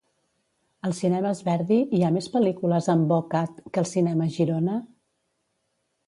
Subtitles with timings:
[0.87, 4.79] Als Cinemes Verdi hi ha més pel·lícules en VOCat que als Cinemes Girona?